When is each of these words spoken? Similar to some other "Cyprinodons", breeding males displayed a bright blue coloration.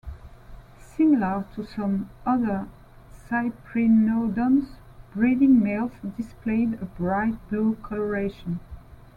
Similar 0.79 1.45
to 1.53 1.63
some 1.63 2.09
other 2.25 2.67
"Cyprinodons", 3.29 4.77
breeding 5.13 5.61
males 5.61 5.91
displayed 6.17 6.81
a 6.81 6.85
bright 6.85 7.35
blue 7.49 7.75
coloration. 7.83 8.59